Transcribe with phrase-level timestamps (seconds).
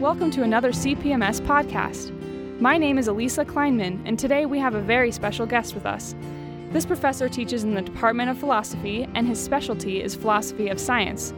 [0.00, 2.10] welcome to another CPMS podcast.
[2.58, 6.14] My name is Elisa Kleinman, and today we have a very special guest with us.
[6.70, 11.34] This professor teaches in the Department of Philosophy, and his specialty is philosophy of science.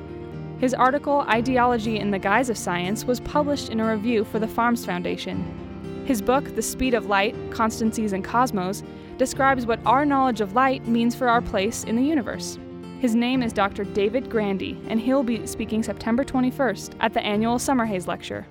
[0.60, 4.46] His article, Ideology in the Guise of Science, was published in a review for the
[4.46, 6.04] Farms Foundation.
[6.06, 8.84] His book, The Speed of Light Constancies and Cosmos,
[9.18, 12.60] describes what our knowledge of light means for our place in the universe.
[13.02, 13.82] His name is Dr.
[13.82, 18.46] David Grandy, and he'll be speaking September 21st at the annual Summerhays Lecture.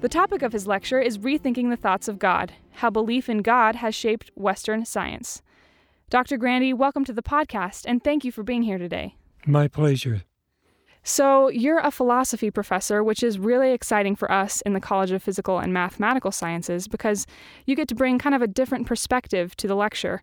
[0.00, 3.74] The topic of his lecture is Rethinking the Thoughts of God How Belief in God
[3.74, 5.42] Has Shaped Western Science.
[6.08, 6.36] Dr.
[6.36, 9.16] Grandy, welcome to the podcast, and thank you for being here today.
[9.44, 10.22] My pleasure.
[11.08, 15.22] So, you're a philosophy professor, which is really exciting for us in the College of
[15.22, 17.28] Physical and Mathematical Sciences because
[17.64, 20.20] you get to bring kind of a different perspective to the lecture.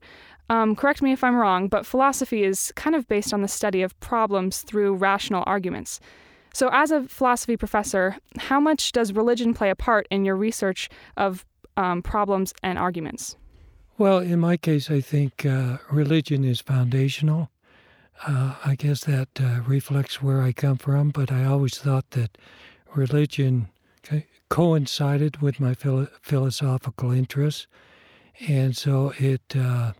[0.49, 3.81] Um, correct me if I'm wrong, but philosophy is kind of based on the study
[3.81, 6.01] of problems through rational arguments.
[6.53, 10.89] So, as a philosophy professor, how much does religion play a part in your research
[11.15, 11.45] of
[11.77, 13.37] um, problems and arguments?
[13.97, 17.52] Well, in my case, I think uh, religion is foundational.
[18.25, 22.37] Uh, I guess that uh, reflects where I come from, but I always thought that
[22.95, 23.67] religion
[24.49, 27.67] coincided with my philo- philosophical interests.
[28.47, 29.93] And so it uh,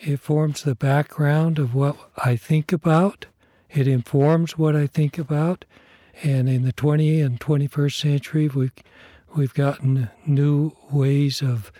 [0.00, 3.26] it forms the background of what I think about.
[3.70, 5.64] It informs what I think about.
[6.22, 8.72] And in the 20th and 21st century, we've,
[9.36, 11.72] we've gotten new ways of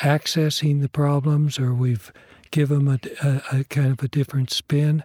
[0.00, 2.12] accessing the problems, or we've
[2.50, 5.04] given them a, a, a kind of a different spin.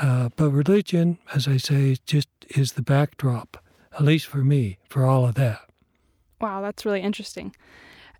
[0.00, 5.04] Uh, but religion, as I say, just is the backdrop, at least for me, for
[5.04, 5.60] all of that.
[6.40, 7.54] Wow, that's really interesting.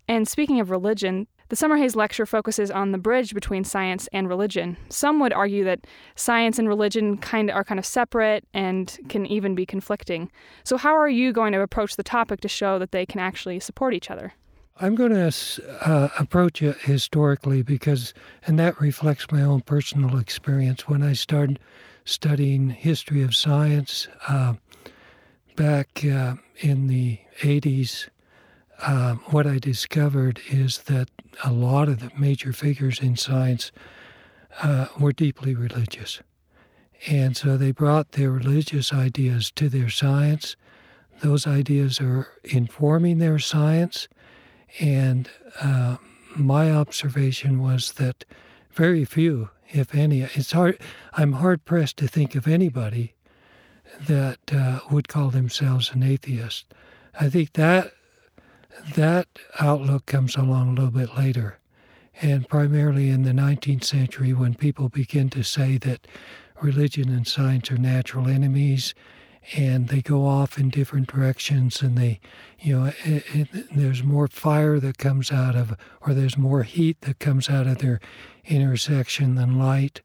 [0.07, 4.77] And speaking of religion, the Summerhays lecture focuses on the bridge between science and religion.
[4.89, 9.25] Some would argue that science and religion kind of are kind of separate and can
[9.25, 10.31] even be conflicting.
[10.63, 13.59] So how are you going to approach the topic to show that they can actually
[13.59, 14.33] support each other?
[14.77, 15.31] I'm going to
[15.81, 18.13] uh, approach it historically because,
[18.47, 20.87] and that reflects my own personal experience.
[20.87, 21.59] When I started
[22.05, 24.55] studying history of science uh,
[25.55, 28.09] back uh, in the 80s,
[28.85, 31.09] um, what I discovered is that
[31.43, 33.71] a lot of the major figures in science
[34.63, 36.21] uh, were deeply religious.
[37.07, 40.55] And so they brought their religious ideas to their science.
[41.21, 44.07] Those ideas are informing their science.
[44.79, 45.29] And
[45.61, 45.97] uh,
[46.35, 48.25] my observation was that
[48.71, 50.79] very few, if any, it's hard,
[51.13, 53.13] I'm hard pressed to think of anybody
[54.07, 56.73] that uh, would call themselves an atheist.
[57.19, 57.91] I think that
[58.95, 59.27] that
[59.59, 61.59] outlook comes along a little bit later,
[62.21, 66.07] and primarily in the 19th century when people begin to say that
[66.61, 68.95] religion and science are natural enemies
[69.55, 72.19] and they go off in different directions and they
[72.59, 76.99] you know it, it, there's more fire that comes out of or there's more heat
[77.01, 77.99] that comes out of their
[78.45, 80.01] intersection than light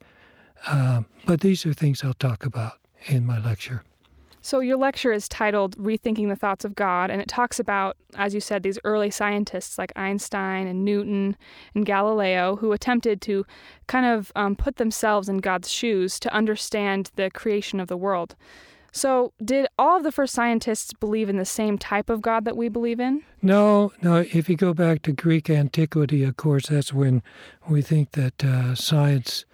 [0.67, 2.75] uh, but these are things i'll talk about
[3.07, 3.83] in my lecture
[4.41, 8.33] so, your lecture is titled Rethinking the Thoughts of God, and it talks about, as
[8.33, 11.37] you said, these early scientists like Einstein and Newton
[11.75, 13.45] and Galileo who attempted to
[13.89, 18.37] kind of um, put themselves in God's shoes to understand the creation of the world.
[18.93, 22.57] So, did all of the first scientists believe in the same type of God that
[22.57, 23.23] we believe in?
[23.43, 24.25] No, no.
[24.33, 27.23] If you go back to Greek antiquity, of course, that's when
[27.69, 29.45] we think that uh, science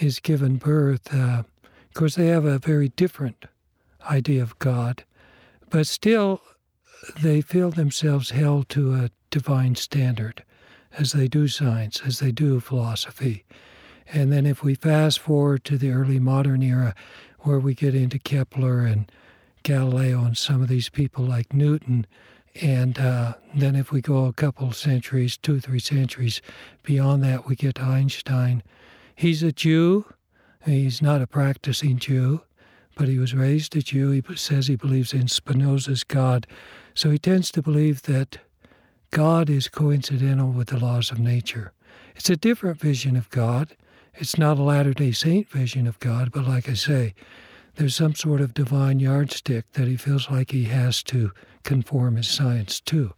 [0.00, 1.14] is given birth.
[1.14, 3.46] Uh, of course, they have a very different
[4.10, 5.04] idea of God,
[5.70, 6.42] but still
[7.20, 10.44] they feel themselves held to a divine standard
[10.98, 13.44] as they do science, as they do philosophy.
[14.12, 16.94] And then if we fast forward to the early modern era,
[17.44, 19.10] where we get into Kepler and
[19.62, 22.06] Galileo and some of these people like Newton,
[22.60, 26.42] and uh, then if we go a couple centuries, two, three centuries
[26.82, 28.62] beyond that, we get to Einstein.
[29.14, 30.04] He's a Jew.
[30.64, 32.42] He's not a practicing Jew
[32.94, 34.10] but he was raised a Jew.
[34.10, 36.46] He says he believes in Spinoza's God.
[36.94, 38.38] So he tends to believe that
[39.10, 41.72] God is coincidental with the laws of nature.
[42.16, 43.76] It's a different vision of God.
[44.16, 47.14] It's not a Latter day Saint vision of God, but like I say,
[47.76, 51.32] there's some sort of divine yardstick that he feels like he has to
[51.64, 53.12] conform his science to.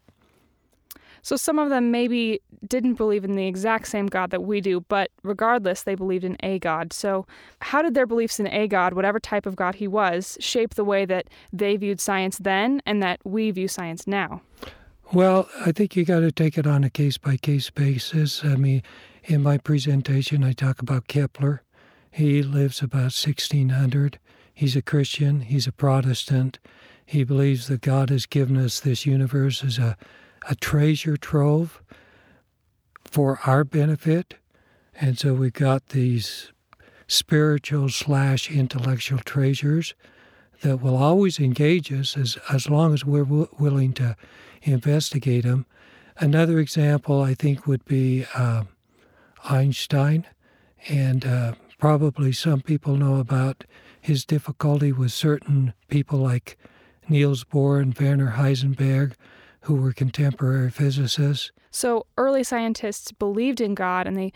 [1.20, 4.82] So some of them maybe didn't believe in the exact same God that we do,
[4.82, 6.92] but regardless, they believed in a God.
[6.92, 7.26] So,
[7.60, 10.84] how did their beliefs in a God, whatever type of God he was, shape the
[10.84, 14.40] way that they viewed science then and that we view science now?
[15.12, 18.44] Well, I think you got to take it on a case by case basis.
[18.44, 18.82] I mean,
[19.26, 21.62] in my presentation, I talk about Kepler.
[22.10, 24.18] He lives about 1600.
[24.54, 26.58] He's a Christian, he's a Protestant,
[27.04, 29.96] He believes that God has given us this universe as a,
[30.48, 31.82] a treasure trove
[33.04, 34.34] for our benefit.
[34.98, 36.52] And so we've got these
[37.06, 39.94] spiritual slash intellectual treasures
[40.62, 44.16] that will always engage us as, as long as we're w- willing to
[44.62, 45.66] investigate them.
[46.16, 48.64] Another example, I think, would be uh,
[49.48, 50.26] Einstein.
[50.88, 53.64] And uh, probably some people know about
[54.00, 56.56] his difficulty with certain people like
[57.08, 59.14] Niels Bohr and Werner Heisenberg,
[59.62, 61.50] who were contemporary physicists.
[61.70, 64.32] So early scientists believed in God and they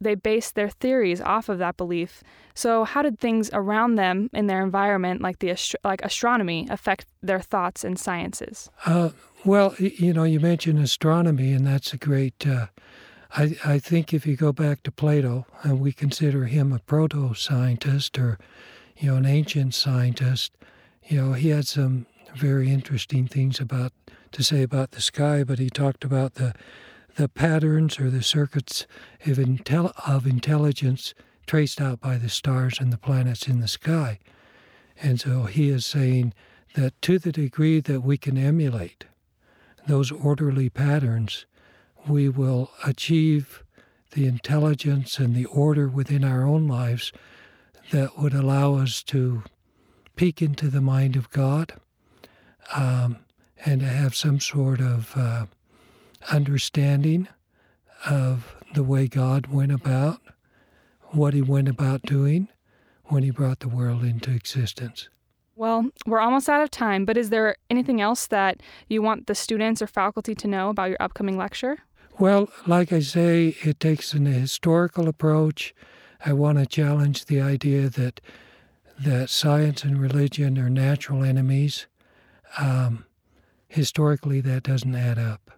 [0.00, 2.22] they based their theories off of that belief.
[2.54, 7.40] So how did things around them in their environment, like the like astronomy, affect their
[7.40, 8.70] thoughts and sciences?
[8.84, 9.10] Uh,
[9.46, 12.46] well, you know, you mentioned astronomy, and that's a great.
[12.46, 12.66] Uh,
[13.34, 17.34] I I think if you go back to Plato, and we consider him a proto
[17.34, 18.38] scientist or,
[18.96, 20.52] you know, an ancient scientist,
[21.06, 23.92] you know, he had some very interesting things about
[24.32, 26.54] to say about the sky, but he talked about the
[27.16, 28.86] the patterns or the circuits
[29.24, 31.14] of, intel- of intelligence
[31.46, 34.18] traced out by the stars and the planets in the sky.
[35.00, 36.34] And so he is saying
[36.74, 39.04] that to the degree that we can emulate
[39.86, 41.46] those orderly patterns,
[42.08, 43.62] we will achieve
[44.12, 47.12] the intelligence and the order within our own lives
[47.90, 49.42] that would allow us to
[50.16, 51.74] peek into the mind of God
[52.74, 53.18] um,
[53.64, 55.46] and to have some sort of uh,
[56.30, 57.28] understanding
[58.06, 60.20] of the way God went about,
[61.10, 62.48] what he went about doing
[63.04, 65.08] when he brought the world into existence.
[65.56, 69.34] Well, we're almost out of time, but is there anything else that you want the
[69.34, 71.78] students or faculty to know about your upcoming lecture?
[72.18, 75.74] Well, like I say, it takes an historical approach.
[76.24, 78.20] I want to challenge the idea that
[78.98, 81.86] that science and religion are natural enemies.
[82.58, 83.04] Um,
[83.74, 85.50] historically that doesn't add up.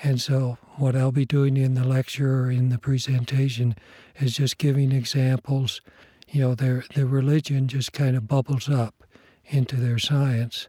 [0.00, 3.74] And so, what I'll be doing in the lecture or in the presentation
[4.20, 5.80] is just giving examples.
[6.28, 9.02] You know, their, their religion just kind of bubbles up
[9.46, 10.68] into their science.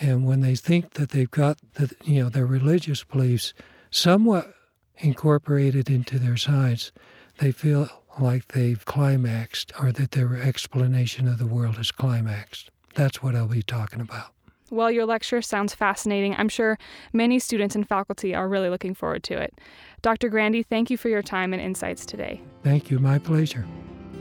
[0.00, 3.54] And when they think that they've got the, you know, their religious beliefs
[3.90, 4.52] somewhat
[4.98, 6.92] incorporated into their science,
[7.38, 12.70] they feel like they've climaxed or that their explanation of the world is climaxed.
[12.94, 14.32] That's what I'll be talking about.
[14.70, 16.34] Well, your lecture sounds fascinating.
[16.36, 16.78] I'm sure
[17.12, 19.58] many students and faculty are really looking forward to it.
[20.02, 20.28] Dr.
[20.28, 22.42] Grandy, thank you for your time and insights today.
[22.62, 22.98] Thank you.
[22.98, 23.66] My pleasure.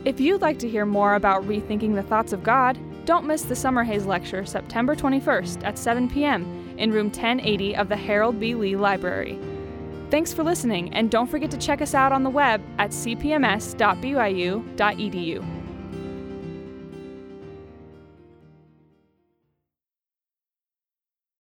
[0.05, 3.55] If you'd like to hear more about rethinking the thoughts of God, don't miss the
[3.55, 6.75] Summerhays Lecture September 21st at 7 p.m.
[6.77, 8.55] in room 1080 of the Harold B.
[8.55, 9.37] Lee Library.
[10.09, 13.75] Thanks for listening, and don't forget to check us out on the web at cpms.byu.edu.